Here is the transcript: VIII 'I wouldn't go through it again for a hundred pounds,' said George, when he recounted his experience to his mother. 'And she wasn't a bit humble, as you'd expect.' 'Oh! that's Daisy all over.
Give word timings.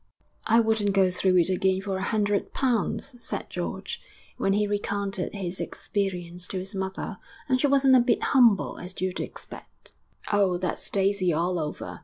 VIII 0.01 0.33
'I 0.47 0.59
wouldn't 0.61 0.95
go 0.95 1.11
through 1.11 1.37
it 1.37 1.49
again 1.49 1.79
for 1.79 1.97
a 1.97 2.01
hundred 2.03 2.55
pounds,' 2.55 3.23
said 3.23 3.51
George, 3.51 4.01
when 4.35 4.53
he 4.53 4.65
recounted 4.65 5.35
his 5.35 5.59
experience 5.59 6.47
to 6.47 6.57
his 6.57 6.73
mother. 6.73 7.19
'And 7.47 7.61
she 7.61 7.67
wasn't 7.67 7.95
a 7.95 7.99
bit 7.99 8.23
humble, 8.23 8.79
as 8.79 8.99
you'd 8.99 9.19
expect.' 9.19 9.91
'Oh! 10.33 10.57
that's 10.57 10.89
Daisy 10.89 11.31
all 11.31 11.59
over. 11.59 11.99